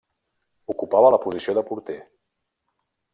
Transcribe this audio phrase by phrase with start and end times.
[0.73, 1.99] Ocupava la posició de porter.